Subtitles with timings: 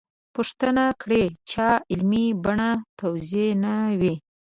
[0.35, 4.15] پوښتنه کړې چا علمي بڼه توضیح نه وي.